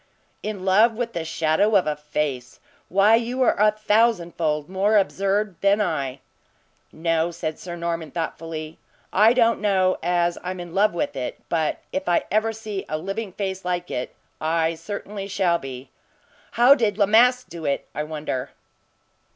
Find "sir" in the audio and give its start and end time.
7.59-7.75